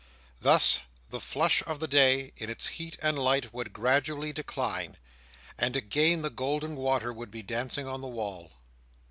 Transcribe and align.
Thus, 0.41 0.79
the 1.11 1.19
flush 1.19 1.61
of 1.67 1.79
the 1.79 1.87
day, 1.87 2.33
in 2.37 2.49
its 2.49 2.65
heat 2.65 2.97
and 3.03 3.19
light, 3.19 3.53
would 3.53 3.71
gradually 3.71 4.33
decline; 4.33 4.97
and 5.59 5.75
again 5.75 6.23
the 6.23 6.31
golden 6.31 6.75
water 6.75 7.13
would 7.13 7.29
be 7.29 7.43
dancing 7.43 7.85
on 7.85 8.01
the 8.01 8.07
wall. 8.07 8.51